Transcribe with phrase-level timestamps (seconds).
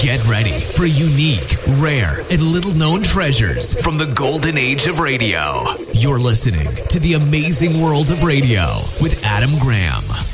[0.00, 5.62] Get ready for unique, rare, and little known treasures from the golden age of radio.
[5.92, 10.31] You're listening to the amazing world of radio with Adam Graham.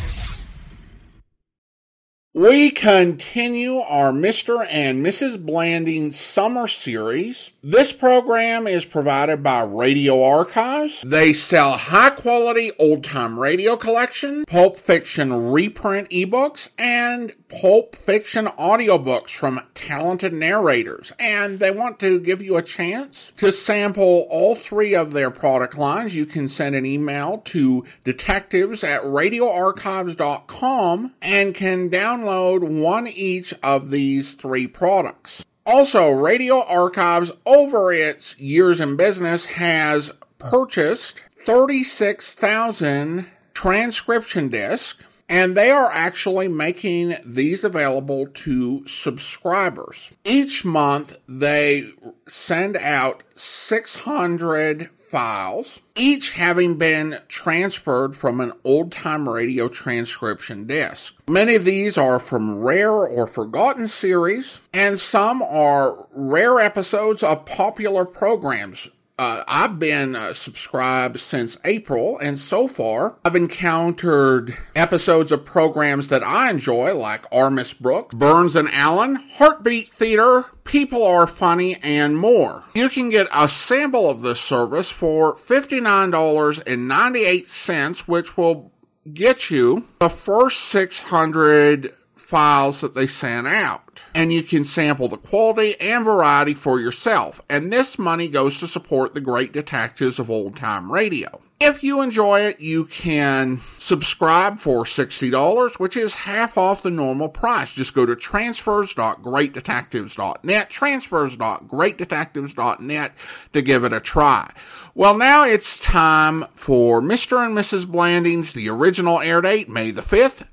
[2.48, 4.66] We continue our Mr.
[4.70, 5.44] and Mrs.
[5.44, 7.50] Blanding summer series.
[7.62, 11.02] This program is provided by Radio Archives.
[11.02, 18.46] They sell high quality old time radio collection, pulp fiction reprint ebooks, and pulp fiction
[18.46, 21.12] audiobooks from talented narrators.
[21.18, 25.76] And they want to give you a chance to sample all three of their product
[25.76, 26.14] lines.
[26.14, 33.90] You can send an email to detectives at radioarchives.com and can download one each of
[33.90, 35.44] these three products.
[35.66, 45.70] Also, Radio Archives, over its years in business, has purchased 36,000 transcription discs, and they
[45.70, 50.12] are actually making these available to subscribers.
[50.24, 51.90] Each month, they
[52.26, 61.14] send out 600 files, each having been transferred from an old time radio transcription disc.
[61.26, 67.46] Many of these are from rare or forgotten series, and some are rare episodes of
[67.46, 68.88] popular programs
[69.18, 76.06] uh, I've been uh, subscribed since April, and so far I've encountered episodes of programs
[76.08, 81.76] that I enjoy, like Our Miss Brooks, Burns and Allen, Heartbeat Theater, People Are Funny,
[81.82, 82.62] and more.
[82.74, 88.70] You can get a sample of this service for $59.98, which will
[89.12, 93.87] get you the first 600 files that they sent out.
[94.18, 97.40] And you can sample the quality and variety for yourself.
[97.48, 101.40] And this money goes to support the great detectives of old time radio.
[101.60, 107.28] If you enjoy it, you can subscribe for $60, which is half off the normal
[107.28, 107.72] price.
[107.72, 113.12] Just go to transfers.greatdetectives.net, transfers.greatdetectives.net
[113.52, 114.50] to give it a try.
[114.94, 117.44] Well, now it's time for Mr.
[117.44, 117.86] and Mrs.
[117.86, 120.44] Blandings, the original air date, May the 5th,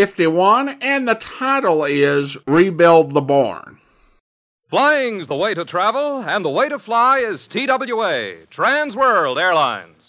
[0.00, 3.78] 1951, and the title is Rebuild the Barn.
[4.66, 9.99] Flying's the way to travel, and the way to fly is TWA, Trans World Airlines.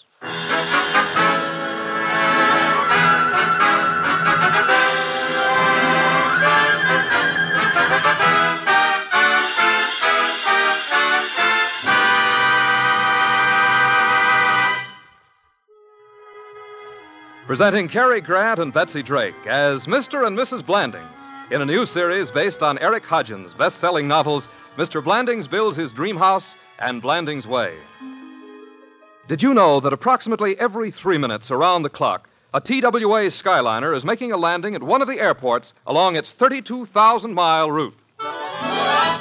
[17.46, 20.28] Presenting Cary Grant and Betsy Drake as Mr.
[20.28, 20.64] and Mrs.
[20.64, 25.02] Blandings in a new series based on Eric Hodgins' best selling novels, Mr.
[25.02, 27.74] Blandings Builds His Dream House and Blandings Way.
[29.26, 34.04] Did you know that approximately every three minutes around the clock, a TWA Skyliner is
[34.04, 37.98] making a landing at one of the airports along its 32,000 mile route?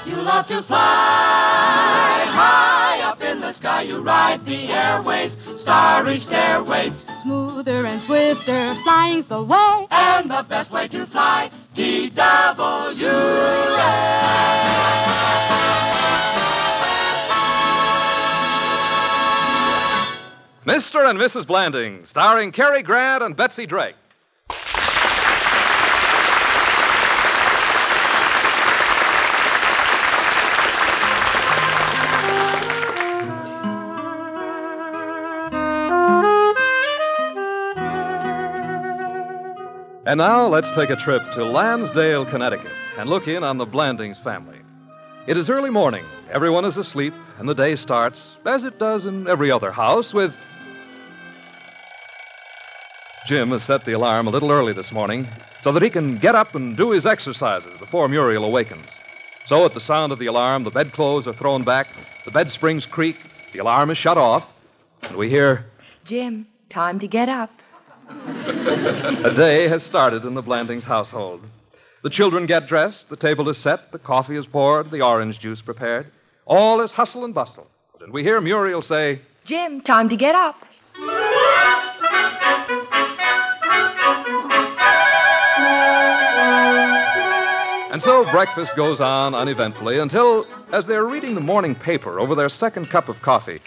[0.06, 2.81] You love to fly high
[3.52, 3.82] the sky.
[3.82, 7.06] You ride the airways, starry stairways.
[7.22, 9.88] Smoother and swifter, flying's the way.
[9.92, 12.12] And the best way to fly, TWA.
[20.64, 21.10] Mr.
[21.10, 21.48] and Mrs.
[21.48, 23.96] Blandings, starring Cary Grant and Betsy Drake.
[40.12, 44.20] And now let's take a trip to Lansdale, Connecticut, and look in on the Blandings
[44.20, 44.58] family.
[45.26, 46.04] It is early morning.
[46.30, 50.36] Everyone is asleep, and the day starts, as it does in every other house, with.
[53.26, 55.24] Jim has set the alarm a little early this morning
[55.62, 58.86] so that he can get up and do his exercises before Muriel awakens.
[59.46, 61.88] So, at the sound of the alarm, the bedclothes are thrown back,
[62.26, 63.16] the bed springs creak,
[63.54, 64.54] the alarm is shut off,
[65.08, 65.68] and we hear
[66.04, 67.52] Jim, time to get up.
[69.26, 71.42] a day has started in the Blandings household.
[72.04, 75.62] The children get dressed, the table is set, the coffee is poured, the orange juice
[75.62, 76.12] prepared.
[76.46, 77.68] All is hustle and bustle.
[78.02, 80.64] And we hear Muriel say, Jim, time to get up.
[87.92, 92.50] And so breakfast goes on uneventfully until, as they're reading the morning paper over their
[92.50, 93.60] second cup of coffee,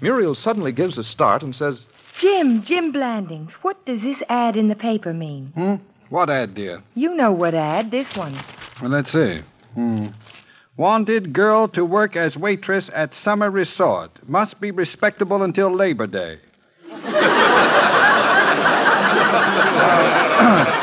[0.00, 1.86] Muriel suddenly gives a start and says,
[2.16, 5.52] Jim, Jim Blandings, what does this ad in the paper mean?
[5.54, 5.74] Hmm?
[6.08, 6.82] What ad, dear?
[6.94, 8.34] You know what ad, this one.
[8.80, 9.40] Well, let's see.
[9.74, 10.08] Hmm.
[10.76, 14.10] Wanted girl to work as waitress at summer resort.
[14.28, 16.38] Must be respectable until Labor Day.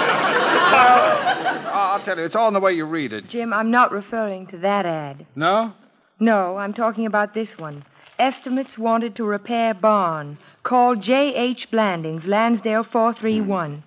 [2.00, 3.28] I'll tell you, it's all in the way you read it.
[3.28, 5.26] Jim, I'm not referring to that ad.
[5.36, 5.74] No?
[6.18, 7.84] No, I'm talking about this one.
[8.18, 10.38] Estimates wanted to repair barn.
[10.64, 11.72] Call J.H.
[11.72, 13.84] Blandings, Lansdale 431.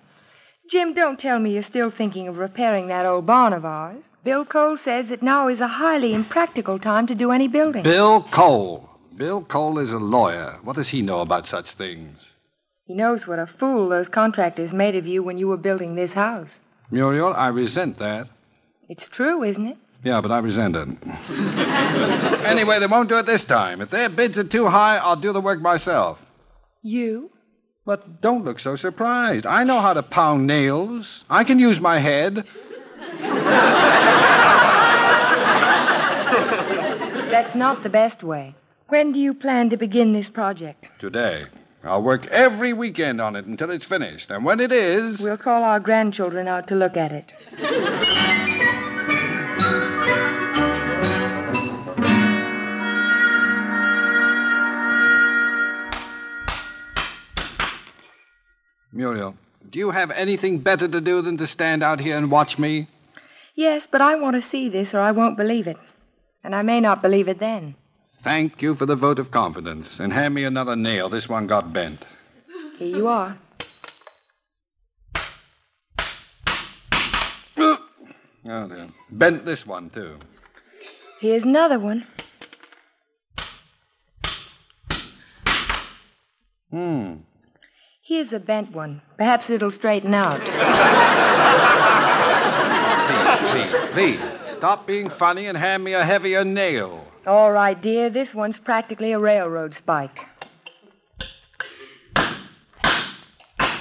[0.69, 4.11] Jim, don't tell me you're still thinking of repairing that old barn of ours.
[4.23, 7.83] Bill Cole says that now is a highly impractical time to do any building.
[7.83, 8.89] Bill Cole.
[9.15, 10.57] Bill Cole is a lawyer.
[10.63, 12.31] What does he know about such things?
[12.85, 16.13] He knows what a fool those contractors made of you when you were building this
[16.13, 16.61] house.
[16.89, 18.29] Muriel, I resent that.
[18.89, 19.77] It's true, isn't it?
[20.03, 20.87] Yeah, but I resent it.
[22.45, 23.79] anyway, they won't do it this time.
[23.79, 26.22] If their bids are too high, I'll do the work myself.
[26.85, 27.31] You?
[27.85, 29.45] But don't look so surprised.
[29.45, 31.23] I know how to pound nails.
[31.29, 32.45] I can use my head.
[37.31, 38.55] That's not the best way.
[38.89, 40.91] When do you plan to begin this project?
[40.99, 41.45] Today.
[41.85, 44.29] I'll work every weekend on it until it's finished.
[44.29, 45.21] And when it is.
[45.21, 47.33] We'll call our grandchildren out to look at it.
[58.93, 59.35] Muriel,
[59.71, 62.87] do you have anything better to do than to stand out here and watch me?
[63.55, 65.77] Yes, but I want to see this or I won't believe it.
[66.43, 67.73] And I may not believe it then.
[68.07, 69.99] Thank you for the vote of confidence.
[69.99, 71.09] And hand me another nail.
[71.09, 72.05] This one got bent.
[72.77, 73.37] Here you are.
[78.45, 78.89] Oh, dear.
[79.09, 80.19] Bent this one, too.
[81.19, 82.05] Here's another one.
[86.69, 87.13] Hmm.
[88.05, 89.01] Here's a bent one.
[89.17, 90.41] Perhaps it'll straighten out.
[93.47, 94.39] Please, please, please.
[94.43, 97.07] Stop being funny and hand me a heavier nail.
[97.25, 98.09] All right, dear.
[98.09, 100.27] This one's practically a railroad spike.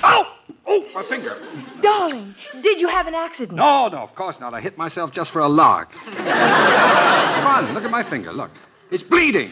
[0.04, 0.36] Oh!
[0.68, 1.36] Oh, my finger.
[1.80, 2.32] Darling,
[2.62, 3.56] did you have an accident?
[3.56, 4.54] No, no, of course not.
[4.54, 5.90] I hit myself just for a lark.
[6.06, 7.74] it's fun.
[7.74, 8.32] Look at my finger.
[8.32, 8.52] Look.
[8.88, 9.50] It's bleeding,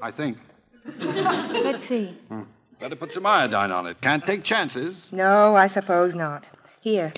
[0.00, 0.38] I think.
[1.00, 2.06] Let's see.
[2.28, 2.42] Hmm.
[2.82, 4.00] Better put some iodine on it.
[4.00, 5.12] Can't take chances.
[5.12, 6.48] No, I suppose not.
[6.80, 7.12] Here.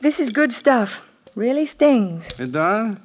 [0.00, 1.04] This is good stuff.
[1.34, 2.32] Really stings.
[2.38, 2.96] It does?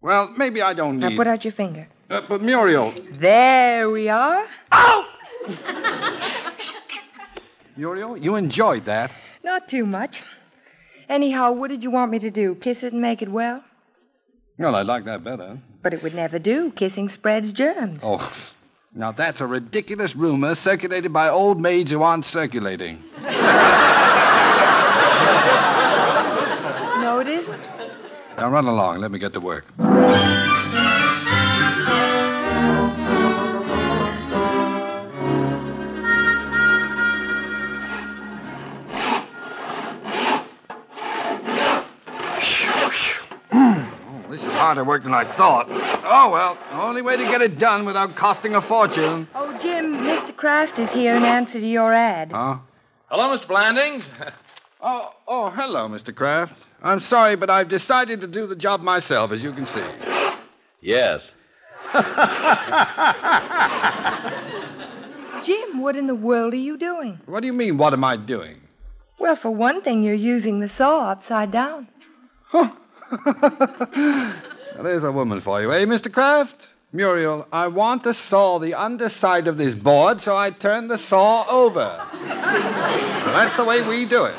[0.00, 1.10] Well, maybe I don't need.
[1.10, 1.88] Now put out your finger.
[2.08, 4.46] Uh, but Muriel, There we are.
[4.70, 5.08] Oh!
[7.76, 9.10] Muriel, you enjoyed that.
[9.42, 10.22] Not too much.
[11.08, 12.54] Anyhow, what did you want me to do?
[12.54, 13.64] Kiss it and make it well?
[14.58, 15.58] Well, I'd like that better.
[15.82, 16.70] But it would never do.
[16.70, 18.04] Kissing spreads germs.
[18.04, 18.32] Oh,
[18.96, 23.04] now that's a ridiculous rumor circulated by old maids who aren't circulating.
[27.02, 27.70] No, it isn't.
[28.36, 28.98] Now run along.
[28.98, 29.64] Let me get to work.
[43.50, 43.84] Hmm.
[44.08, 45.68] Oh, This is harder work than I thought.
[46.08, 49.26] Oh, well, the only way to get it done without costing a fortune.
[49.34, 50.34] Oh, Jim, Mr.
[50.34, 52.30] Kraft is here in answer to your ad.
[52.32, 52.58] Huh?
[53.10, 53.48] Hello, Mr.
[53.48, 54.10] Blandings.
[54.88, 56.14] Oh, oh, hello, Mr.
[56.14, 56.62] Kraft.
[56.82, 59.82] I'm sorry, but I've decided to do the job myself, as you can see.
[60.80, 61.34] yes.
[65.44, 67.18] Jim, what in the world are you doing?
[67.26, 68.60] What do you mean, what am I doing?
[69.18, 71.88] Well, for one thing, you're using the saw upside down.
[74.76, 76.12] Now, there's a woman for you, eh, Mr.
[76.12, 76.68] Kraft?
[76.92, 81.46] Muriel, I want to saw the underside of this board, so I turn the saw
[81.50, 81.98] over.
[82.12, 84.34] Well, that's the way we do it.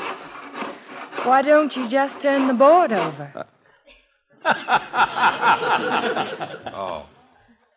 [1.24, 3.46] Why don't you just turn the board over?
[6.72, 7.06] Oh.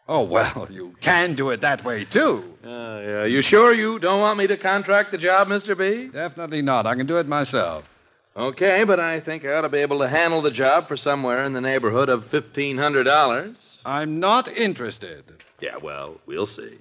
[0.07, 2.57] Oh, well, you can do it that way, too.
[2.63, 3.23] Uh, yeah.
[3.25, 5.77] You sure you don't want me to contract the job, Mr.
[5.77, 6.07] B?
[6.07, 6.85] Definitely not.
[6.85, 7.90] I can do it myself.
[8.35, 11.43] Okay, but I think I ought to be able to handle the job for somewhere
[11.43, 13.55] in the neighborhood of $1,500.
[13.85, 15.43] I'm not interested.
[15.59, 16.77] Yeah, well, we'll see.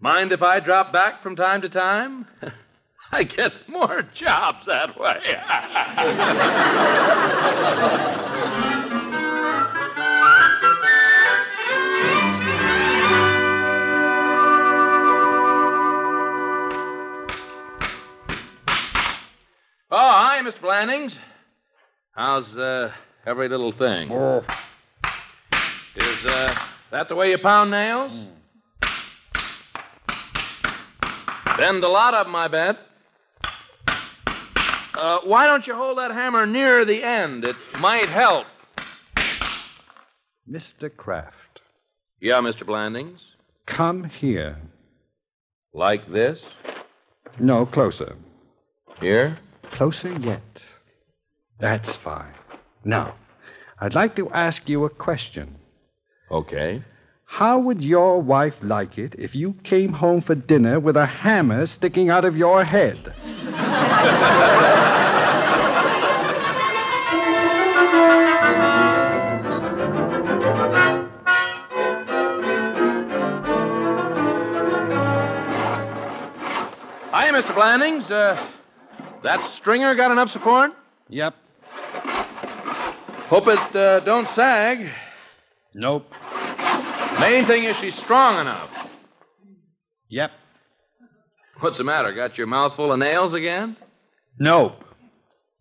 [0.00, 2.26] Mind if I drop back from time to time?
[3.12, 5.20] I get more jobs that way.
[20.42, 20.60] Mr.
[20.60, 21.20] Blandings.
[22.12, 22.92] How's uh,
[23.24, 24.10] every little thing?
[24.10, 26.54] Is uh,
[26.90, 28.26] that the way you pound nails?
[31.56, 32.78] Bend a lot of them, I bet.
[34.94, 37.44] Uh, why don't you hold that hammer near the end?
[37.44, 38.46] It might help.
[40.50, 40.94] Mr.
[40.94, 41.60] Kraft,
[42.20, 42.66] Yeah, Mr.
[42.66, 43.36] Blandings?
[43.66, 44.58] come here.
[45.72, 46.44] Like this?
[47.38, 48.16] No, closer.
[49.00, 49.38] Here?
[49.72, 50.62] Closer yet.
[51.58, 52.34] That's fine.
[52.84, 53.14] Now,
[53.80, 55.56] I'd like to ask you a question.
[56.30, 56.82] Okay.
[57.24, 61.64] How would your wife like it if you came home for dinner with a hammer
[61.64, 63.14] sticking out of your head?
[77.14, 77.54] Hiya, Mr.
[77.54, 78.10] Blandings.
[78.10, 78.36] Uh,
[79.22, 80.72] that stringer got enough support?
[81.08, 81.34] Yep.
[83.28, 84.88] Hope it uh, don't sag.
[85.74, 86.14] Nope.
[87.20, 88.90] Main thing is she's strong enough.
[90.08, 90.32] Yep.
[91.60, 92.12] What's the matter?
[92.12, 93.76] Got your mouth full of nails again?
[94.38, 94.84] Nope.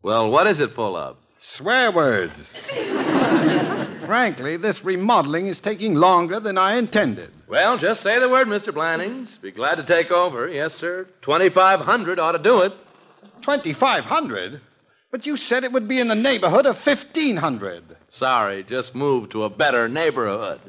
[0.01, 1.17] Well, what is it full of?
[1.39, 2.53] Swear words.
[4.05, 7.31] Frankly, this remodeling is taking longer than I intended.
[7.47, 8.73] Well, just say the word, Mr.
[8.73, 9.37] Blannings.
[9.37, 10.49] Be glad to take over.
[10.49, 11.07] Yes, sir.
[11.21, 12.73] 2,500 ought to do it.
[13.41, 14.61] 2,500?
[15.11, 17.97] But you said it would be in the neighborhood of 1,500.
[18.07, 20.61] Sorry, just moved to a better neighborhood.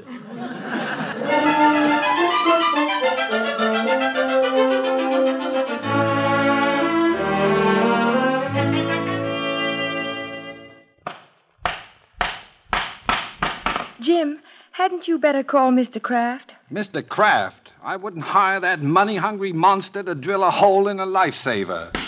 [14.00, 14.40] Jim,
[14.72, 16.02] hadn't you better call Mr.
[16.02, 16.56] Kraft?
[16.72, 17.06] Mr.
[17.06, 22.01] Kraft, I wouldn't hire that money hungry monster to drill a hole in a lifesaver.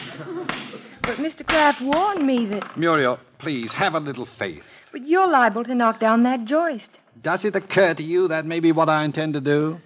[1.02, 1.46] But Mr.
[1.46, 2.76] Kraft warned me that.
[2.76, 4.88] Muriel, please have a little faith.
[4.90, 7.00] But you're liable to knock down that joist.
[7.20, 9.78] Does it occur to you that may be what I intend to do?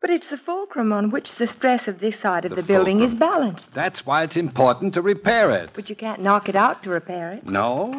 [0.00, 3.14] But it's the fulcrum on which the stress of this side of the, building is
[3.14, 3.72] balanced.
[3.72, 5.70] That's why it's important to repair it.
[5.72, 7.46] But you can't knock it out to repair it.
[7.46, 7.90] No?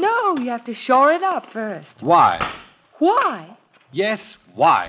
[0.00, 2.02] No, you have to shore it up first.
[2.02, 2.44] Why?
[2.98, 3.56] Why?
[3.92, 4.88] Yes, why?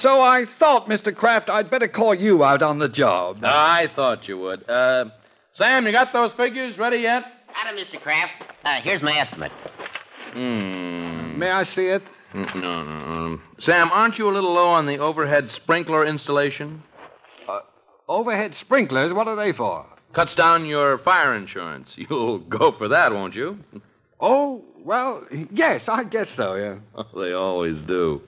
[0.00, 1.14] So I thought, Mr.
[1.14, 3.40] Kraft, I'd better call you out on the job.
[3.42, 4.64] I thought you would.
[4.66, 5.10] Uh,
[5.52, 7.22] Sam, you got those figures ready yet?
[7.52, 8.00] Got it, Mr.
[8.00, 8.32] Kraft.
[8.64, 9.52] Uh, here's my estimate.
[10.32, 11.38] Hmm.
[11.38, 12.02] May I see it?
[12.32, 13.40] No, no, no.
[13.58, 16.82] Sam, aren't you a little low on the overhead sprinkler installation?
[17.46, 17.60] Uh,
[18.08, 19.84] Overhead sprinklers, what are they for?
[20.14, 21.98] Cuts down your fire insurance.
[22.08, 23.58] You'll go for that, won't you?
[24.18, 27.02] Oh, well, yes, I guess so, yeah.
[27.14, 28.22] they always do.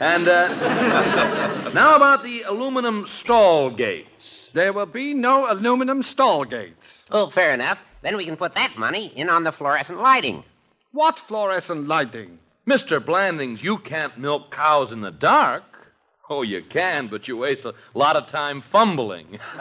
[0.00, 4.50] And uh, now about the aluminum stall gates.
[4.52, 7.04] There will be no aluminum stall gates.
[7.10, 7.82] Oh, fair enough.
[8.02, 10.44] Then we can put that money in on the fluorescent lighting.
[10.92, 12.38] What fluorescent lighting?
[12.66, 13.04] Mr.
[13.04, 15.62] Blandings, you can't milk cows in the dark.
[16.28, 19.38] Oh, you can, but you waste a lot of time fumbling.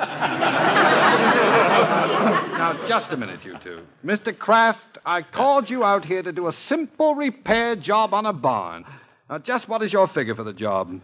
[2.55, 3.85] Now, just a minute, you two.
[4.03, 4.35] Mr.
[4.35, 8.85] Kraft, I called you out here to do a simple repair job on a barn.
[9.29, 11.01] Now, just what is your figure for the job?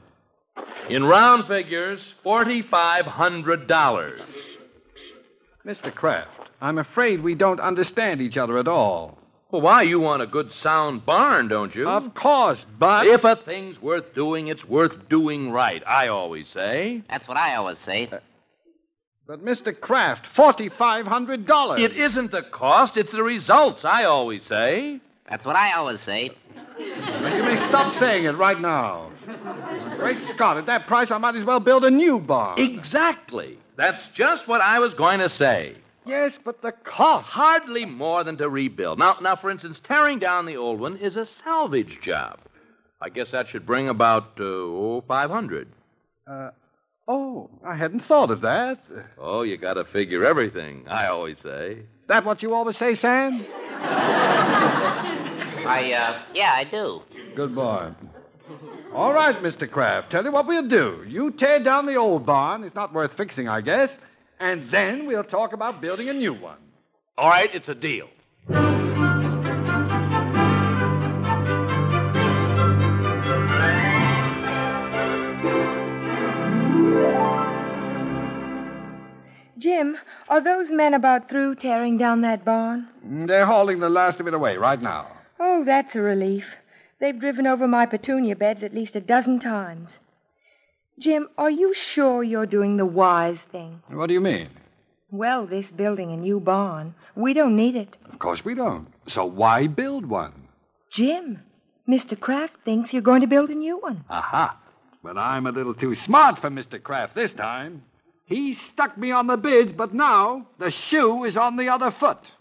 [0.89, 4.21] In round figures, $4,500.
[5.65, 5.93] Mr.
[5.93, 9.17] Kraft, I'm afraid we don't understand each other at all.
[9.49, 9.81] Well, why?
[9.81, 11.89] You want a good, sound barn, don't you?
[11.89, 13.07] Of course, but.
[13.07, 17.01] If a thing's worth doing, it's worth doing right, I always say.
[17.09, 18.07] That's what I always say.
[18.11, 18.19] Uh,
[19.27, 19.77] but, Mr.
[19.77, 21.79] Kraft, $4,500.
[21.79, 25.01] It isn't the cost, it's the results, I always say.
[25.31, 26.31] That's what I always say.
[26.77, 29.11] Now, you may stop saying it right now.
[29.95, 32.59] Great Scott, at that price, I might as well build a new barn.
[32.59, 33.57] Exactly.
[33.77, 35.75] That's just what I was going to say.
[36.05, 37.31] Yes, but the cost.
[37.31, 38.99] Hardly more than to rebuild.
[38.99, 42.37] Now, now, for instance, tearing down the old one is a salvage job.
[42.99, 45.69] I guess that should bring about uh, oh, 500.
[47.07, 48.83] Oh, I hadn't thought of that.
[49.17, 51.83] Oh, you got to figure everything, I always say.
[52.11, 53.45] That what you always say, Sam?
[55.65, 57.03] I, uh, yeah, I do.
[57.35, 57.93] Good boy.
[58.93, 59.71] All right, Mr.
[59.71, 60.11] Kraft.
[60.11, 61.05] Tell you what we'll do.
[61.07, 62.65] You tear down the old barn.
[62.65, 63.97] It's not worth fixing, I guess.
[64.41, 66.57] And then we'll talk about building a new one.
[67.17, 68.09] All right, it's a deal.
[79.61, 79.95] Jim,
[80.27, 82.87] are those men about through tearing down that barn?
[83.03, 85.05] They're hauling the last of it away right now.
[85.39, 86.57] Oh, that's a relief.
[86.99, 89.99] They've driven over my petunia beds at least a dozen times.
[90.99, 93.83] Jim, are you sure you're doing the wise thing?
[93.87, 94.49] What do you mean?
[95.11, 96.95] Well, this building a new barn.
[97.15, 97.97] We don't need it.
[98.11, 98.87] Of course we don't.
[99.05, 100.47] So why build one?
[100.91, 101.43] Jim,
[101.87, 102.19] Mr.
[102.19, 104.05] Kraft thinks you're going to build a new one.
[104.09, 104.57] Aha.
[105.03, 106.81] But I'm a little too smart for Mr.
[106.81, 107.83] Kraft this time.
[108.31, 112.31] He stuck me on the bids, but now the shoe is on the other foot.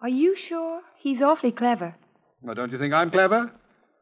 [0.00, 0.82] Are you sure?
[0.96, 1.96] He's awfully clever.
[2.40, 3.50] Well, don't you think I'm clever?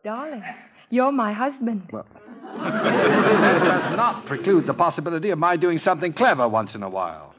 [0.05, 0.45] Darling,
[0.91, 1.89] you're my husband.
[1.91, 2.07] Well,
[2.59, 7.35] That does not preclude the possibility of my doing something clever once in a while.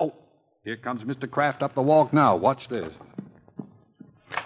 [0.00, 0.14] Oh,
[0.64, 1.30] here comes Mr.
[1.30, 2.36] Kraft up the walk now.
[2.36, 2.96] Watch this.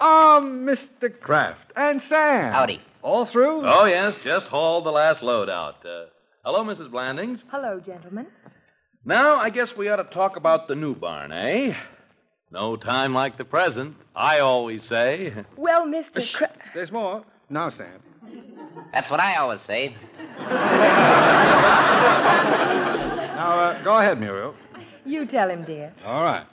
[0.01, 1.17] Ah, Mr.
[1.17, 2.51] Kraft and Sam.
[2.51, 2.81] Howdy.
[3.01, 3.61] All through?
[3.63, 5.85] Oh, yes, just hauled the last load out.
[5.85, 6.05] Uh,
[6.43, 6.91] hello, Mrs.
[6.91, 7.45] Blandings.
[7.47, 8.27] Hello, gentlemen.
[9.07, 11.73] Now, I guess we ought to talk about the new barn, eh?
[12.51, 15.33] No time like the present, I always say.
[15.55, 16.19] Well, Mr.
[16.35, 17.23] Cra- There's more.
[17.49, 18.01] Now, Sam.
[18.91, 19.95] That's what I always say.
[23.37, 24.53] Now, uh, go ahead, Muriel.
[25.05, 25.93] you tell him, dear.
[26.05, 26.45] All right.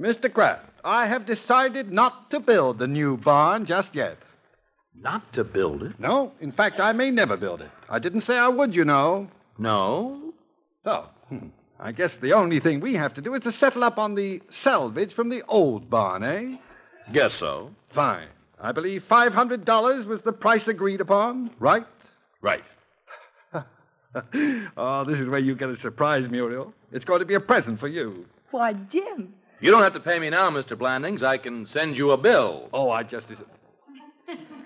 [0.00, 0.32] Mr.
[0.32, 4.16] Kraft, I have decided not to build the new barn just yet.
[4.94, 5.98] Not to build it?
[5.98, 7.70] No, in fact, I may never build it.
[7.88, 9.28] I didn't say I would, you know.
[9.58, 10.32] No.
[10.84, 11.48] So, hmm,
[11.82, 14.42] I guess the only thing we have to do is to settle up on the
[14.50, 16.56] salvage from the old barn, eh?
[17.10, 17.70] Guess so.
[17.88, 18.28] Fine.
[18.60, 21.86] I believe $500 was the price agreed upon, right?
[22.42, 22.64] Right.
[24.76, 26.74] oh, this is where you get a surprise, Muriel.
[26.92, 28.26] It's going to be a present for you.
[28.50, 29.32] Why, Jim.
[29.60, 30.76] You don't have to pay me now, Mr.
[30.76, 31.22] Blandings.
[31.22, 32.68] I can send you a bill.
[32.74, 33.28] Oh, I just.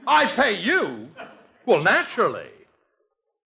[0.06, 1.08] I pay you?
[1.64, 2.50] Well, naturally.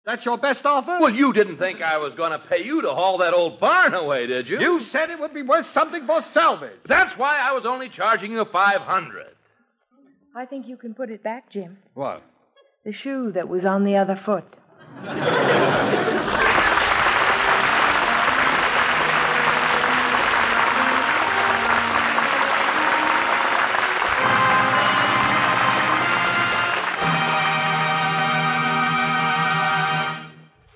[0.08, 0.96] That's your best offer?
[0.98, 3.92] Well, you didn't think I was going to pay you to haul that old barn
[3.92, 4.58] away, did you?
[4.58, 6.80] You said it would be worth something for salvage.
[6.86, 9.26] That's why I was only charging you 500.
[10.34, 11.76] I think you can put it back, Jim.
[11.92, 12.22] What?
[12.84, 14.46] The shoe that was on the other foot.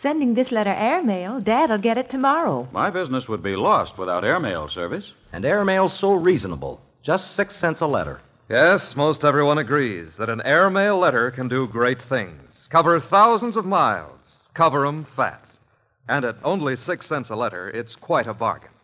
[0.02, 2.66] Sending this letter airmail, Dad'll get it tomorrow.
[2.72, 5.14] My business would be lost without airmail service.
[5.33, 6.83] And airmail's so reasonable.
[7.03, 8.20] Just six cents a letter.
[8.48, 12.66] Yes, most everyone agrees that an airmail letter can do great things.
[12.68, 15.61] Cover thousands of miles, cover 'em fast.
[16.09, 18.74] And at only six cents a letter, it's quite a bargain.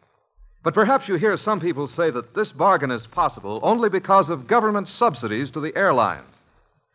[0.63, 4.47] But perhaps you hear some people say that this bargain is possible only because of
[4.47, 6.45] government subsidies to the airlines.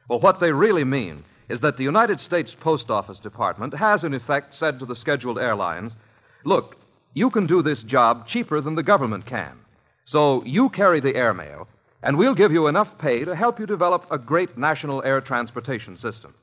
[0.07, 4.13] Well, what they really mean is that the United States Post Office Department has, in
[4.13, 5.97] effect, said to the scheduled airlines
[6.43, 6.77] look,
[7.13, 9.59] you can do this job cheaper than the government can.
[10.05, 11.67] So you carry the airmail,
[12.01, 15.95] and we'll give you enough pay to help you develop a great national air transportation
[15.95, 16.33] system.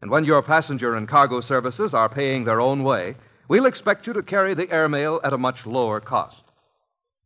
[0.00, 3.16] And when your passenger and cargo services are paying their own way,
[3.48, 6.44] we'll expect you to carry the airmail at a much lower cost.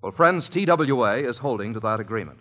[0.02, 2.40] Well, friends, TWA is holding to that agreement.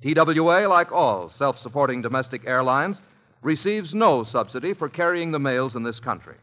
[0.00, 3.02] TWA, like all self supporting domestic airlines,
[3.42, 6.36] receives no subsidy for carrying the mails in this country.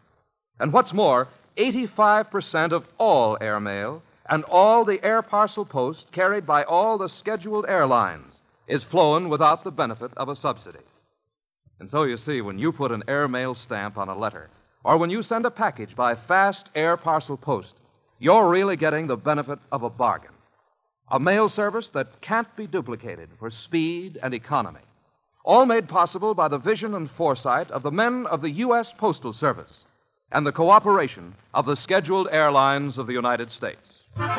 [0.60, 6.64] And what's more, 85% of all airmail and all the air parcel post carried by
[6.64, 10.80] all the scheduled airlines is flown without the benefit of a subsidy.
[11.80, 14.50] And so you see, when you put an airmail stamp on a letter,
[14.84, 17.78] or when you send a package by fast air parcel post,
[18.20, 20.32] you're really getting the benefit of a bargain.
[21.10, 24.82] A mail service that can't be duplicated for speed and economy.
[25.48, 28.92] All made possible by the vision and foresight of the men of the U.S.
[28.92, 29.86] Postal Service
[30.30, 34.10] and the cooperation of the scheduled airlines of the United States.
[34.18, 34.36] And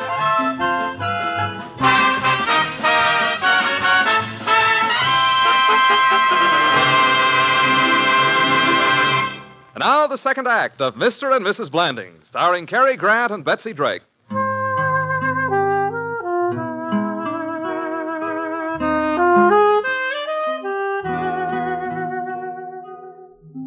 [9.79, 11.35] now the second act of Mr.
[11.35, 11.71] and Mrs.
[11.71, 14.03] Blanding, starring Cary Grant and Betsy Drake.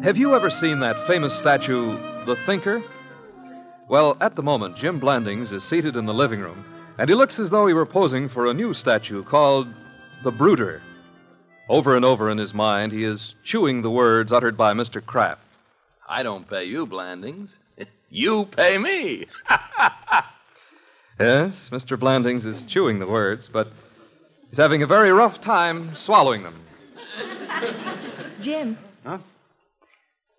[0.03, 2.83] Have you ever seen that famous statue, The Thinker?
[3.87, 6.65] Well, at the moment, Jim Blandings is seated in the living room,
[6.97, 9.69] and he looks as though he were posing for a new statue called
[10.25, 10.81] The Brooder.
[11.69, 15.03] Over and over in his mind, he is chewing the words uttered by Mr.
[15.03, 15.39] Kraft.
[16.05, 17.61] I don't pay you, Blandings.
[18.09, 19.27] You pay me.
[21.19, 21.97] Yes, Mr.
[21.97, 23.71] Blandings is chewing the words, but
[24.49, 26.59] he's having a very rough time swallowing them.
[28.41, 28.77] Jim.
[29.05, 29.19] Huh?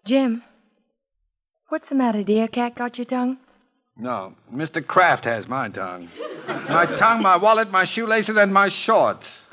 [0.04, 0.42] Jim.
[1.68, 2.46] What's the matter, dear?
[2.46, 3.38] Cat got your tongue?
[3.96, 4.86] No, Mr.
[4.86, 6.08] Kraft has my tongue.
[6.68, 9.44] My tongue, my wallet, my shoelaces, and my shorts.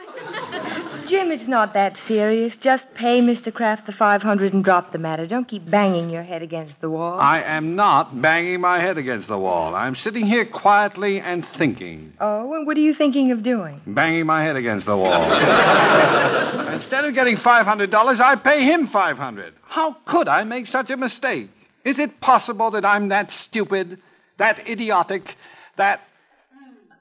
[1.07, 2.57] Jim, it's not that serious.
[2.57, 3.53] Just pay Mr.
[3.53, 5.25] Kraft the 500 and drop the matter.
[5.27, 7.19] Don't keep banging your head against the wall.
[7.19, 9.75] I am not banging my head against the wall.
[9.75, 12.13] I'm sitting here quietly and thinking.
[12.19, 13.81] Oh, and what are you thinking of doing?
[13.85, 15.23] Banging my head against the wall.
[16.73, 21.49] Instead of getting $500, I pay him 500 How could I make such a mistake?
[21.83, 23.99] Is it possible that I'm that stupid,
[24.37, 25.35] that idiotic,
[25.75, 26.01] that.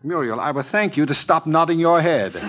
[0.02, 2.36] Muriel, I would thank you to stop nodding your head.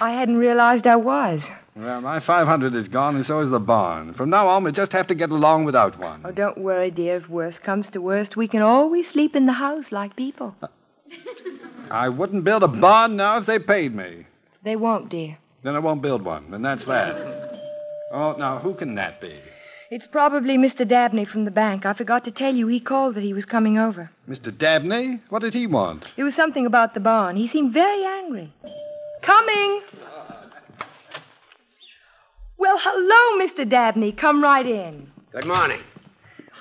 [0.00, 1.52] I hadn't realized I was.
[1.76, 4.14] Well, my 500 is gone, and so is the barn.
[4.14, 6.22] From now on, we just have to get along without one.
[6.24, 7.16] Oh, don't worry, dear.
[7.16, 10.56] If worst comes to worst, we can always sleep in the house like people.
[10.62, 10.68] Uh,
[11.90, 14.24] I wouldn't build a barn now if they paid me.
[14.62, 15.36] They won't, dear.
[15.62, 17.14] Then I won't build one, and that's that.
[18.10, 19.34] Oh, now, who can that be?
[19.90, 20.86] It's probably Mr.
[20.86, 21.84] Dabney from the bank.
[21.84, 24.12] I forgot to tell you he called that he was coming over.
[24.28, 24.56] Mr.
[24.56, 25.18] Dabney?
[25.30, 26.12] What did he want?
[26.16, 27.34] It was something about the barn.
[27.34, 28.52] He seemed very angry.
[29.20, 29.82] Coming!
[32.56, 33.68] Well, hello, Mr.
[33.68, 34.12] Dabney.
[34.12, 35.08] Come right in.
[35.32, 35.80] Good morning.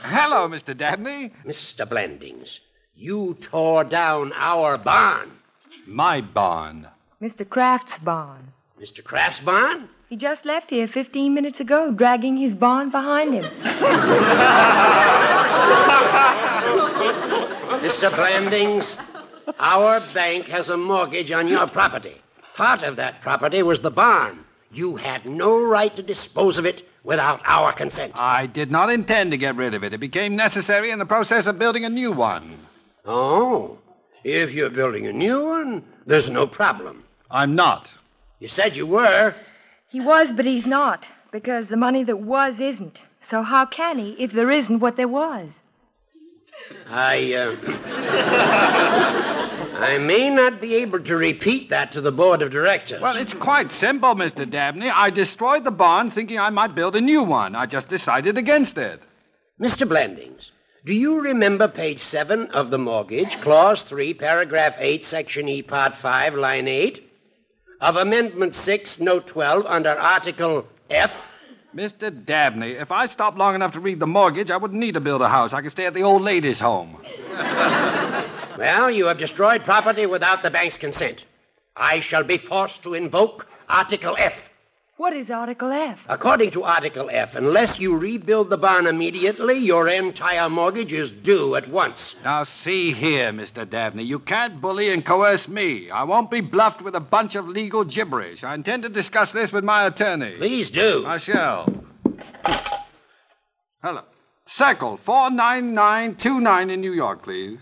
[0.01, 0.75] Hello, Mr.
[0.75, 1.31] Dabney.
[1.45, 1.87] Mr.
[1.87, 2.61] Blandings,
[2.95, 5.33] you tore down our barn.
[5.85, 6.87] My barn.
[7.21, 7.47] Mr.
[7.47, 8.53] Kraft's barn.
[8.81, 9.03] Mr.
[9.03, 9.89] Kraft's barn?
[10.09, 13.43] He just left here 15 minutes ago, dragging his barn behind him.
[17.83, 18.09] Mr.
[18.15, 18.97] Blandings,
[19.59, 22.15] our bank has a mortgage on your property.
[22.55, 24.45] Part of that property was the barn.
[24.71, 28.13] You had no right to dispose of it without our consent.
[28.15, 29.93] I did not intend to get rid of it.
[29.93, 32.57] It became necessary in the process of building a new one.
[33.05, 33.77] Oh,
[34.23, 37.03] if you're building a new one, there's no problem.
[37.29, 37.91] I'm not.
[38.39, 39.35] You said you were.
[39.89, 43.07] He was, but he's not, because the money that was isn't.
[43.19, 45.63] So how can he if there isn't what there was?
[46.91, 47.55] I, uh,
[49.79, 53.01] I may not be able to repeat that to the board of directors.
[53.01, 54.47] Well, it's quite simple, Mr.
[54.47, 54.89] Dabney.
[54.89, 57.55] I destroyed the barn thinking I might build a new one.
[57.55, 59.01] I just decided against it.
[59.59, 59.87] Mr.
[59.87, 60.51] Blandings,
[60.85, 65.95] do you remember page 7 of the mortgage, clause 3, paragraph 8, section E, part
[65.95, 67.08] 5, line 8?
[67.81, 71.31] Of amendment 6, note 12, under article F?
[71.73, 72.11] Mr.
[72.25, 75.21] Dabney, if I stopped long enough to read the mortgage, I wouldn't need to build
[75.21, 75.53] a house.
[75.53, 76.97] I could stay at the old lady's home.
[78.59, 81.23] Well, you have destroyed property without the bank's consent.
[81.77, 84.48] I shall be forced to invoke Article F.
[84.99, 86.05] What is Article F?
[86.09, 91.55] According to Article F, unless you rebuild the barn immediately, your entire mortgage is due
[91.55, 92.17] at once.
[92.21, 93.63] Now, see here, Mr.
[93.67, 94.03] Dabney.
[94.03, 95.89] You can't bully and coerce me.
[95.89, 98.43] I won't be bluffed with a bunch of legal gibberish.
[98.43, 100.35] I intend to discuss this with my attorney.
[100.35, 101.05] Please do.
[101.07, 101.73] I shall.
[103.81, 104.01] Hello.
[104.47, 107.57] Circle 49929 in New York, please.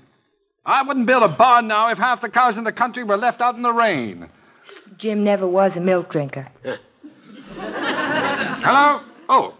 [0.65, 3.41] I wouldn't build a barn now if half the cows in the country were left
[3.41, 4.29] out in the rain.
[4.97, 6.47] Jim never was a milk drinker.
[8.59, 9.01] Hello?
[9.29, 9.53] Oh,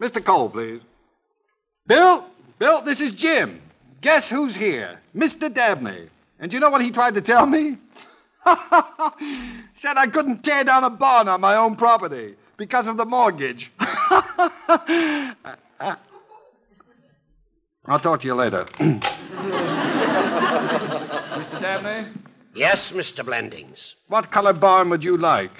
[0.00, 0.24] Mr.
[0.24, 0.80] Cole, please.
[1.86, 2.24] Bill?
[2.58, 3.60] Bill, this is Jim.
[4.00, 5.00] Guess who's here?
[5.14, 5.52] Mr.
[5.52, 6.08] Dabney.
[6.38, 7.78] And do you know what he tried to tell me?
[9.74, 13.72] Said I couldn't tear down a barn on my own property because of the mortgage.
[13.80, 14.46] I'll
[18.00, 18.64] talk to you later.
[21.38, 21.60] Mr.
[21.60, 22.08] Dabney?
[22.54, 23.24] Yes, Mr.
[23.24, 23.96] Blandings.
[24.06, 25.50] What color barn would you like?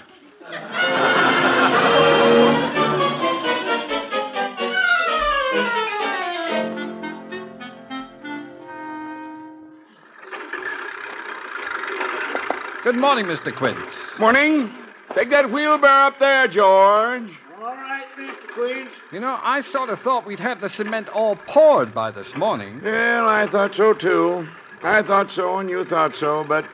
[12.89, 13.55] Good morning, Mr.
[13.55, 14.19] Quince.
[14.19, 14.73] Morning.
[15.13, 17.39] Take that wheelbarrow up there, George.
[17.61, 18.51] All right, Mr.
[18.51, 19.03] Queens.
[19.13, 22.81] You know, I sort of thought we'd have the cement all poured by this morning.
[22.83, 24.49] Well, I thought so too.
[24.83, 26.65] I thought so, and you thought so, but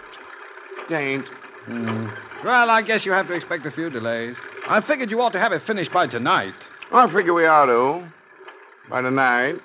[0.89, 1.29] it ain't.
[2.45, 4.37] Well, I guess you have to expect a few delays.
[4.69, 6.55] I figured you ought to have it finished by tonight.
[6.93, 8.09] I figure we ought to.
[8.89, 9.61] By tonight.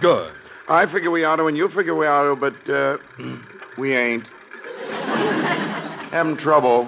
[0.00, 0.32] Good.
[0.68, 2.98] I figure we ought to, and you figure we ought to, but uh,
[3.78, 4.28] we ain't.
[6.14, 6.84] Having trouble.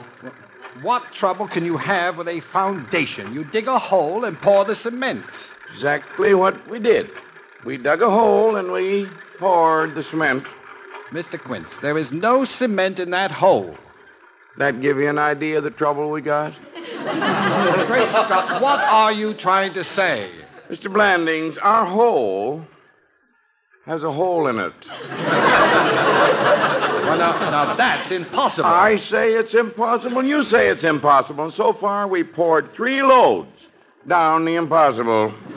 [0.82, 3.34] What trouble can you have with a foundation?
[3.34, 5.50] You dig a hole and pour the cement.
[5.68, 7.10] Exactly what we did.
[7.64, 10.44] We dug a hole and we poured the cement.
[11.10, 11.40] Mr.
[11.40, 13.76] Quince, there is no cement in that hole.
[14.58, 16.54] That give you an idea of the trouble we got?
[17.88, 20.30] Great Scott, what are you trying to say?
[20.68, 20.88] Mr.
[20.88, 22.64] Blandings, our hole
[23.86, 24.88] has a hole in it.
[27.06, 28.68] Well, now, now that's impossible.
[28.68, 31.44] I say it's impossible, and you say it's impossible.
[31.44, 33.68] And so far, we poured three loads
[34.08, 35.32] down the impossible.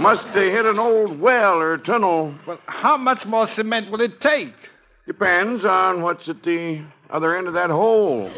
[0.00, 2.34] Must have hit an old well or tunnel.
[2.44, 4.68] Well, how much more cement will it take?
[5.06, 8.28] Depends on what's at the other end of that hole.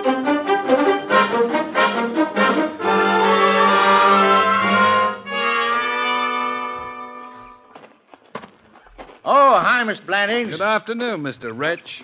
[9.54, 10.04] Oh, hi, Mr.
[10.04, 10.50] Blandings.
[10.56, 11.56] Good afternoon, Mr.
[11.56, 12.02] Wretch.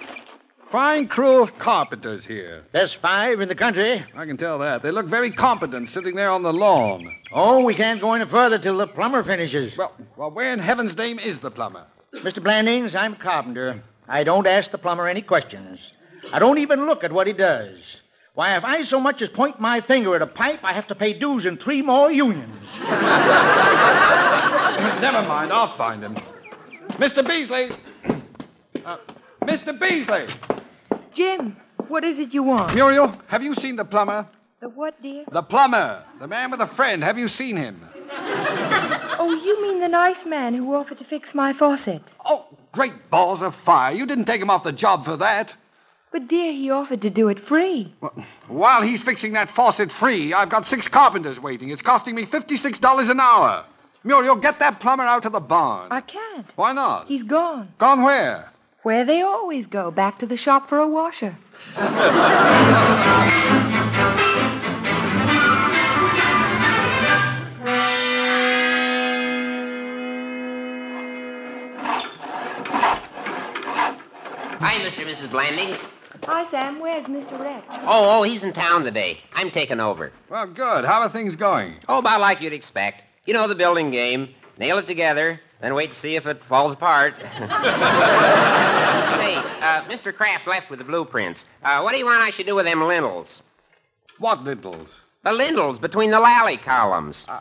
[0.67, 2.63] Fine crew of carpenters here.
[2.71, 4.05] Best five in the country.
[4.15, 4.83] I can tell that.
[4.83, 7.13] They look very competent sitting there on the lawn.
[7.33, 9.77] Oh, we can't go any further till the plumber finishes.
[9.77, 11.87] Well, well, where in heaven's name is the plumber?
[12.15, 12.41] Mr.
[12.41, 13.83] Blandings, I'm a carpenter.
[14.07, 15.95] I don't ask the plumber any questions.
[16.33, 18.03] I don't even look at what he does.
[18.35, 20.95] Why, if I so much as point my finger at a pipe, I have to
[20.95, 22.79] pay dues in three more unions.
[25.01, 26.15] Never mind, I'll find him.
[27.01, 27.27] Mr.
[27.27, 27.71] Beasley!
[28.83, 28.97] Uh,
[29.43, 29.79] Mr.
[29.79, 30.25] Beasley!
[31.13, 31.55] Jim,
[31.89, 32.75] what is it you want?
[32.75, 34.27] Muriel, have you seen the plumber?
[34.61, 35.25] The what, dear?
[35.31, 36.03] The plumber.
[36.19, 37.05] The man with a friend.
[37.05, 37.85] Have you seen him?
[39.23, 42.03] Oh, you mean the nice man who offered to fix my faucet?
[42.25, 43.95] Oh, great balls of fire.
[43.95, 45.55] You didn't take him off the job for that.
[46.11, 47.95] But, dear, he offered to do it free.
[48.01, 48.15] Well,
[48.49, 51.69] while he's fixing that faucet free, I've got six carpenters waiting.
[51.69, 53.67] It's costing me $56 an hour.
[54.03, 55.89] Muriel, get that plumber out to the barn.
[55.91, 56.51] I can't.
[56.57, 57.07] Why not?
[57.09, 57.75] He's gone.
[57.77, 58.51] Gone where?
[58.83, 61.37] Where they always go, back to the shop for a washer.
[74.63, 75.01] Hi, Mr.
[75.01, 75.31] and Mrs.
[75.31, 75.87] Blandings.
[76.25, 76.81] Hi, Sam.
[76.81, 77.39] Where's Mr.
[77.39, 77.65] Wretch?
[77.83, 79.21] Oh, oh, he's in town today.
[79.35, 80.11] I'm taking over.
[80.31, 80.87] Well, good.
[80.87, 81.75] How are things going?
[81.87, 83.05] Oh, about like you'd expect.
[83.27, 84.35] You know the building game.
[84.59, 87.15] Nail it together, then wait to see if it falls apart.
[87.21, 87.27] Say,
[89.37, 90.15] uh, Mr.
[90.15, 91.47] Kraft left with the blueprints.
[91.63, 93.43] Uh, what do you want I should do with them lintels?
[94.19, 95.01] What lintels?
[95.23, 97.27] The lintels between the lally columns.
[97.29, 97.41] Uh,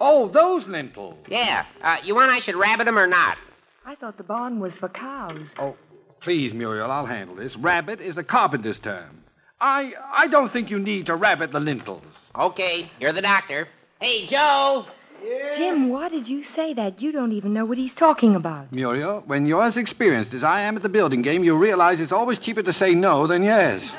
[0.00, 1.14] oh, those lintels.
[1.28, 1.66] Yeah.
[1.82, 3.38] Uh, you want I should rabbit them or not?
[3.84, 5.54] I thought the barn was for cows.
[5.58, 5.76] Oh,
[6.20, 7.56] please, Muriel, I'll handle this.
[7.56, 9.22] Rabbit is a carpenter's term.
[9.60, 12.02] I I don't think you need to rabbit the lintels.
[12.36, 13.68] Okay, you're the doctor.
[14.00, 14.86] Hey, Joe.
[15.24, 15.52] Yeah?
[15.56, 17.00] Jim, why did you say that?
[17.00, 18.70] You don't even know what he's talking about.
[18.70, 22.12] Muriel, when you're as experienced as I am at the building game, you realize it's
[22.12, 23.94] always cheaper to say no than yes.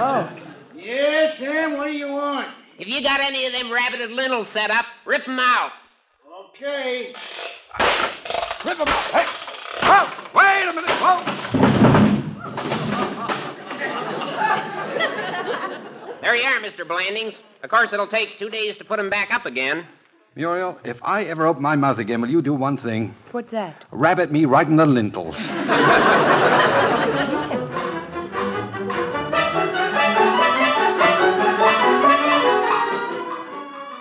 [0.00, 0.28] Oh.
[0.74, 2.48] Yes, Sam, what do you want?
[2.78, 5.72] If you got any of them rabbited lintels set up, rip 'em out.
[6.50, 7.12] Okay.
[8.64, 9.04] Rip them out.
[9.12, 9.26] Hey!
[9.86, 10.08] Whoa!
[10.34, 10.90] Wait a minute!
[10.90, 11.77] Whoa!
[16.20, 16.86] There you are, Mr.
[16.86, 17.42] Blandings.
[17.62, 19.86] Of course, it'll take two days to put 'em back up again.
[20.34, 23.14] Muriel, if I ever open my mouth again, will you do one thing?
[23.32, 23.84] What's that?
[23.90, 25.48] Rabbit me right in the lintels.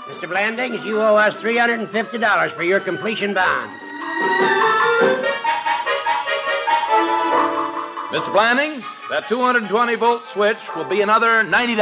[0.07, 0.27] Mr.
[0.27, 3.71] Blandings, you owe us $350 for your completion bond.
[8.17, 8.33] Mr.
[8.33, 11.77] Blandings, that 220 volt switch will be another $90.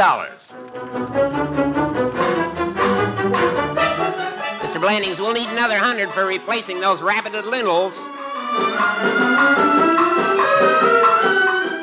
[4.60, 4.78] Mr.
[4.78, 8.00] Blandings, we'll need another hundred for replacing those rabbited lintels.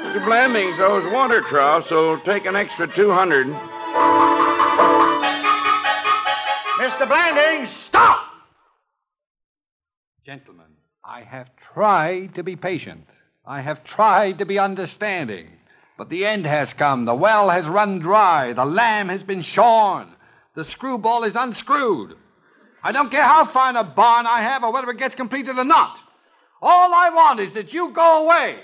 [0.05, 0.23] Mr.
[0.23, 3.47] Blandings those water troughs will take an extra 200.
[6.77, 7.07] Mr.
[7.07, 8.29] Blandings, stop!
[10.23, 13.07] Gentlemen, I have tried to be patient.
[13.45, 15.49] I have tried to be understanding.
[15.97, 17.05] But the end has come.
[17.05, 18.53] The well has run dry.
[18.53, 20.07] The lamb has been shorn.
[20.55, 22.17] The screwball is unscrewed.
[22.83, 25.63] I don't care how fine a barn I have or whether it gets completed or
[25.63, 25.99] not.
[26.61, 28.59] All I want is that you go away.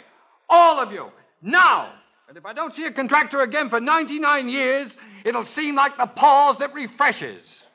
[0.49, 1.11] All of you.
[1.41, 1.93] Now.
[2.27, 6.05] And if I don't see a contractor again for 99 years, it'll seem like the
[6.05, 7.65] pause that refreshes.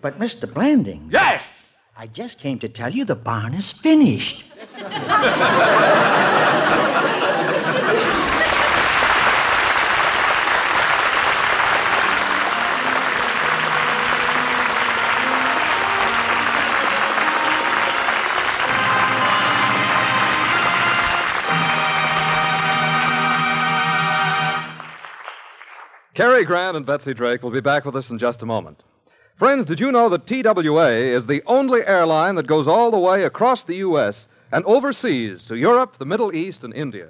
[0.00, 0.52] But, Mr.
[0.52, 1.08] Blanding.
[1.10, 1.63] Yes!
[1.96, 4.44] I just came to tell you the barn is finished.
[26.14, 28.82] Cary Grant and Betsy Drake will be back with us in just a moment.
[29.36, 33.24] Friends, did you know that TWA is the only airline that goes all the way
[33.24, 34.28] across the U.S.
[34.52, 37.08] and overseas to Europe, the Middle East, and India?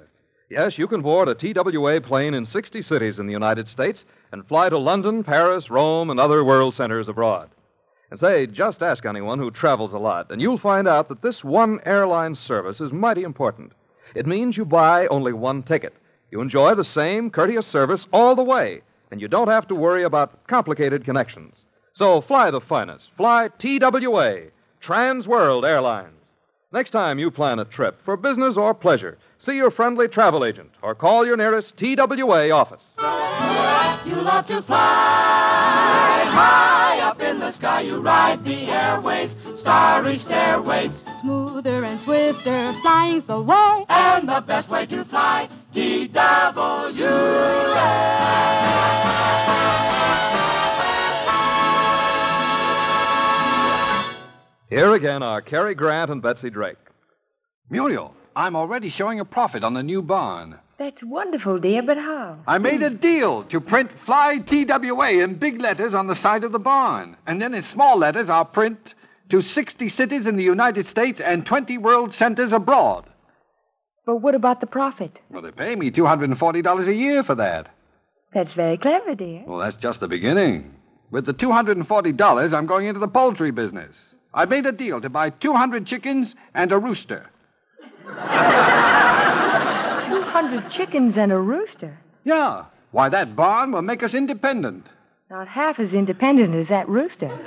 [0.49, 4.43] Yes, you can board a TWA plane in 60 cities in the United States and
[4.47, 7.51] fly to London, Paris, Rome, and other world centers abroad.
[8.09, 11.43] And say, just ask anyone who travels a lot, and you'll find out that this
[11.43, 13.73] one airline service is mighty important.
[14.15, 15.93] It means you buy only one ticket.
[16.31, 20.01] You enjoy the same courteous service all the way, and you don't have to worry
[20.01, 21.64] about complicated connections.
[21.95, 23.11] So fly the finest.
[23.15, 24.47] Fly TWA,
[24.81, 26.11] Trans World Airlines.
[26.73, 30.71] Next time you plan a trip for business or pleasure, see your friendly travel agent
[30.81, 32.81] or call your nearest TWA office.
[34.05, 34.77] You love to fly
[36.27, 37.79] high up in the sky.
[37.79, 41.01] You ride the airways starry stairways.
[41.21, 43.85] Smoother and swifter, flying's the way.
[43.87, 47.45] And the best way to fly, TWA.
[54.67, 56.77] Here again are Cary Grant and Betsy Drake.
[57.69, 60.57] Muriel, I'm already showing a profit on the new barn.
[60.79, 62.39] That's wonderful, dear, but how?
[62.47, 66.51] I made a deal to print Fly TWA in big letters on the side of
[66.51, 67.15] the barn.
[67.27, 68.95] And then in small letters, I'll print
[69.29, 73.05] to 60 cities in the United States and 20 world centers abroad.
[74.03, 75.21] But what about the profit?
[75.29, 77.67] Well, they pay me $240 a year for that.
[78.33, 79.43] That's very clever, dear.
[79.45, 80.75] Well, that's just the beginning.
[81.11, 84.14] With the $240, I'm going into the poultry business.
[84.35, 87.27] I made a deal to buy 200 chickens and a rooster.
[88.03, 91.99] 200 chickens and a rooster.
[92.25, 92.65] Yeah.
[92.91, 94.87] Why, that barn will make us independent.
[95.29, 97.29] Not half as independent as that rooster.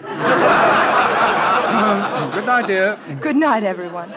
[2.32, 2.98] Good night, dear.
[3.20, 4.14] Good night, everyone.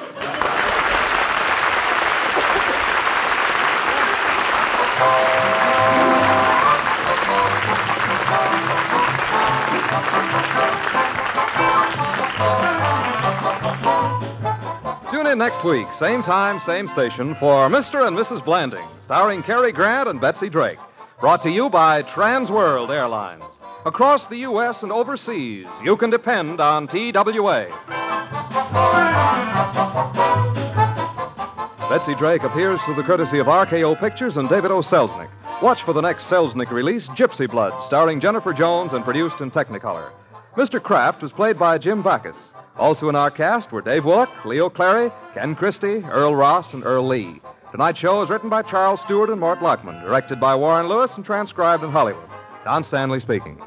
[15.31, 18.05] In next week, same time, same station, for Mr.
[18.05, 18.43] and Mrs.
[18.43, 20.77] Blanding, starring Cary Grant and Betsy Drake.
[21.21, 23.45] Brought to you by Transworld Airlines.
[23.85, 24.83] Across the U.S.
[24.83, 27.67] and overseas, you can depend on TWA.
[31.87, 34.79] Betsy Drake appears through the courtesy of RKO Pictures and David O.
[34.79, 35.29] Selznick.
[35.61, 40.11] Watch for the next Selznick release, Gypsy Blood, starring Jennifer Jones and produced in Technicolor.
[40.55, 40.83] Mr.
[40.83, 42.35] Kraft was played by Jim Backus.
[42.75, 47.07] Also in our cast were Dave Willock, Leo Cleary, Ken Christy, Earl Ross, and Earl
[47.07, 47.41] Lee.
[47.71, 51.25] Tonight's show is written by Charles Stewart and Mort Lachman, directed by Warren Lewis, and
[51.25, 52.27] transcribed in Hollywood.
[52.65, 53.61] Don Stanley speaking.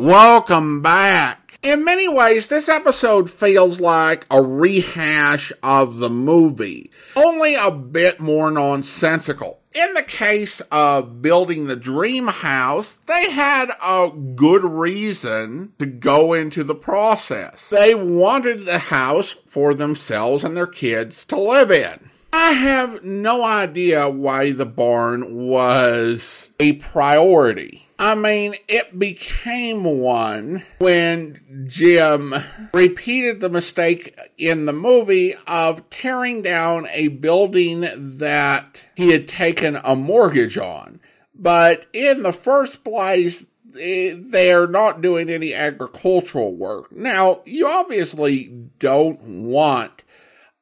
[0.00, 1.58] Welcome back.
[1.62, 8.18] In many ways, this episode feels like a rehash of the movie, only a bit
[8.18, 9.60] more nonsensical.
[9.74, 16.32] In the case of building the dream house, they had a good reason to go
[16.32, 17.68] into the process.
[17.68, 22.08] They wanted the house for themselves and their kids to live in.
[22.32, 27.89] I have no idea why the barn was a priority.
[28.00, 32.32] I mean, it became one when Jim
[32.72, 39.78] repeated the mistake in the movie of tearing down a building that he had taken
[39.84, 40.98] a mortgage on.
[41.34, 46.90] But in the first place, they're not doing any agricultural work.
[46.90, 48.46] Now, you obviously
[48.78, 50.04] don't want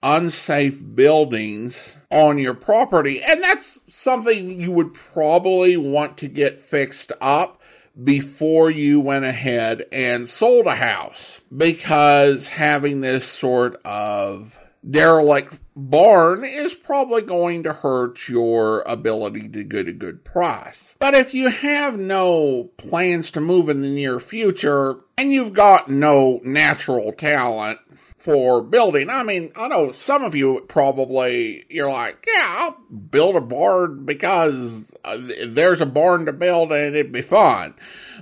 [0.03, 3.23] unsafe buildings on your property.
[3.23, 7.61] And that's something you would probably want to get fixed up
[8.03, 14.59] before you went ahead and sold a house because having this sort of
[14.89, 20.95] derelict barn is probably going to hurt your ability to get a good price.
[20.99, 25.91] But if you have no plans to move in the near future and you've got
[25.91, 27.81] no natural talent,
[28.19, 29.09] for building.
[29.09, 34.05] I mean, I know some of you probably, you're like, yeah, I'll build a barn
[34.05, 37.75] because uh, there's a barn to build and it'd be fun.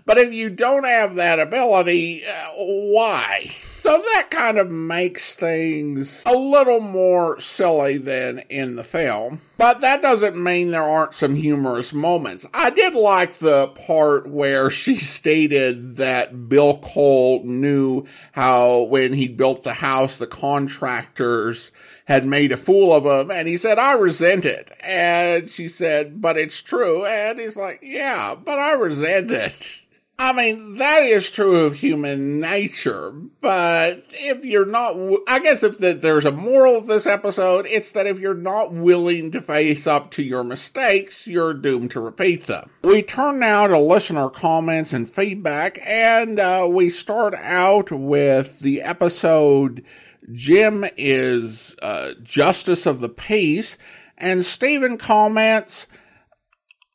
[0.07, 3.53] But if you don't have that ability, uh, why?
[3.87, 9.41] So that kind of makes things a little more silly than in the film.
[9.59, 12.47] But that doesn't mean there aren't some humorous moments.
[12.53, 19.29] I did like the part where she stated that Bill Cole knew how when he
[19.29, 21.71] built the house, the contractors
[22.07, 23.31] had made a fool of him.
[23.31, 24.73] And he said, I resent it.
[24.81, 27.05] And she said, but it's true.
[27.05, 29.83] And he's like, yeah, but I resent it.
[30.19, 34.97] I mean, that is true of human nature, but if you're not,
[35.29, 38.73] I guess if the, there's a moral of this episode, it's that if you're not
[38.73, 42.71] willing to face up to your mistakes, you're doomed to repeat them.
[42.83, 48.81] We turn now to listener comments and feedback, and uh, we start out with the
[48.81, 49.85] episode
[50.33, 53.77] Jim is uh, Justice of the Peace,
[54.19, 55.87] and Stephen comments,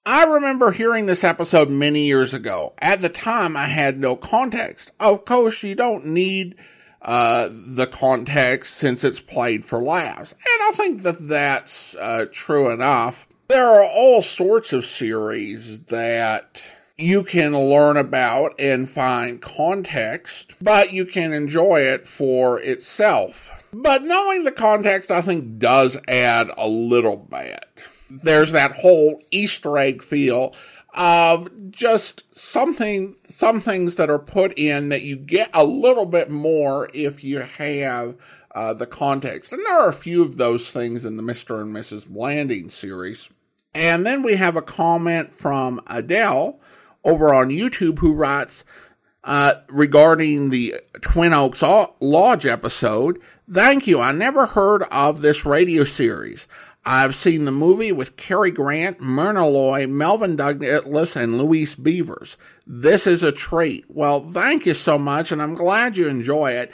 [0.06, 2.74] I remember hearing this episode many years ago.
[2.80, 4.91] At the time, I had no context.
[4.99, 6.56] Of course, you don't need
[7.04, 10.32] uh, the context since it's played for laughs.
[10.32, 13.28] And I think that that's uh, true enough.
[13.47, 16.64] There are all sorts of series that
[16.97, 23.52] you can learn about and find context, but you can enjoy it for itself.
[23.74, 27.66] But knowing the context, I think, does add a little bit.
[28.24, 30.53] There's that whole Easter egg feel
[30.93, 36.30] of just something, some things that are put in that you get a little bit
[36.30, 38.16] more if you have
[38.53, 39.53] uh, the context.
[39.53, 41.62] And there are a few of those things in the Mr.
[41.62, 42.05] and Mrs.
[42.05, 43.30] Blanding series.
[43.74, 46.59] And then we have a comment from Adele
[47.05, 48.66] over on YouTube who writes,
[49.24, 53.20] uh, regarding the Twin Oaks Lodge episode.
[53.49, 53.99] Thank you.
[53.99, 56.47] I never heard of this radio series.
[56.84, 62.38] I've seen the movie with Cary Grant, Myrna Loy, Melvyn Douglas, and eh, Louise Beavers.
[62.66, 63.86] This is a treat.
[63.88, 66.72] Well, thank you so much, and I'm glad you enjoy it.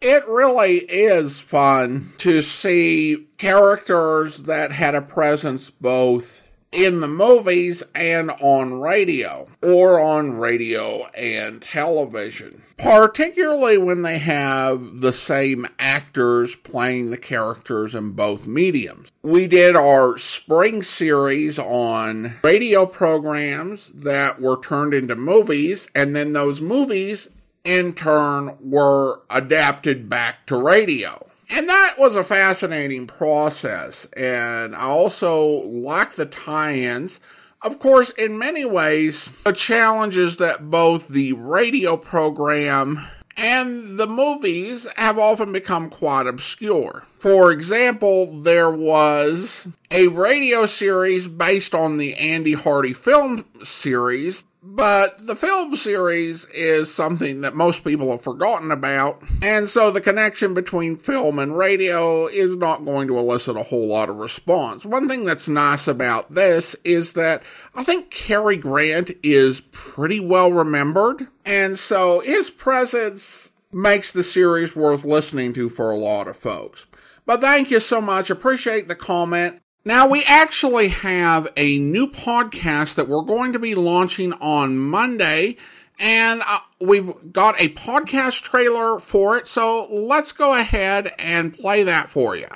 [0.00, 7.82] It really is fun to see characters that had a presence both in the movies
[7.94, 12.62] and on radio, or on radio and television.
[12.78, 19.10] Particularly when they have the same actors playing the characters in both mediums.
[19.22, 26.32] We did our spring series on radio programs that were turned into movies, and then
[26.32, 27.28] those movies
[27.64, 31.29] in turn were adapted back to radio.
[31.50, 34.06] And that was a fascinating process.
[34.16, 37.18] And I also liked the tie ins.
[37.62, 44.86] Of course, in many ways, the challenges that both the radio program and the movies
[44.96, 47.04] have often become quite obscure.
[47.18, 55.26] For example, there was a radio series based on the Andy Hardy film series but
[55.26, 60.52] the film series is something that most people have forgotten about, and so the connection
[60.52, 64.84] between film and radio is not going to elicit a whole lot of response.
[64.84, 67.42] One thing that's nice about this is that
[67.74, 74.76] I think Cary Grant is pretty well remembered, and so his presence makes the series
[74.76, 76.86] worth listening to for a lot of folks.
[77.24, 78.28] But thank you so much.
[78.28, 79.60] Appreciate the comment.
[79.84, 85.56] Now, we actually have a new podcast that we're going to be launching on Monday,
[85.98, 91.82] and uh, we've got a podcast trailer for it, so let's go ahead and play
[91.84, 92.48] that for you.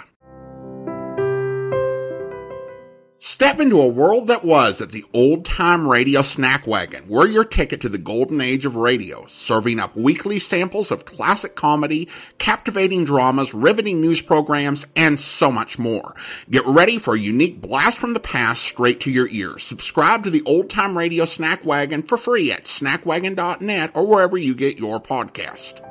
[3.27, 7.09] Step into a world that was at the old time radio snack wagon.
[7.09, 11.55] We're your ticket to the golden age of radio, serving up weekly samples of classic
[11.55, 16.15] comedy, captivating dramas, riveting news programs, and so much more.
[16.51, 19.63] Get ready for a unique blast from the past straight to your ears.
[19.63, 24.55] Subscribe to the old time radio snack wagon for free at snackwagon.net or wherever you
[24.55, 25.84] get your podcast.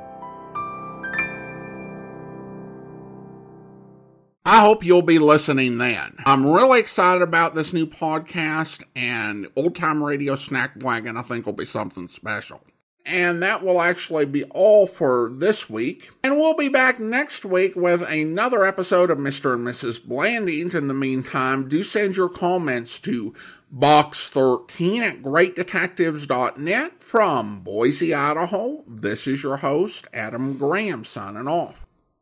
[4.46, 6.16] I hope you'll be listening then.
[6.26, 11.16] I'm really excited about this new podcast and Old Time Radio Snack Wagon.
[11.16, 12.60] I think will be something special.
[13.06, 16.10] And that will actually be all for this week.
[16.22, 19.54] And we'll be back next week with another episode of Mr.
[19.54, 20.04] and Mrs.
[20.04, 20.74] Blandings.
[20.74, 23.34] In the meantime, do send your comments to
[23.74, 28.84] box13 at greatdetectives.net from Boise, Idaho.
[28.86, 31.83] This is your host, Adam Graham, signing off.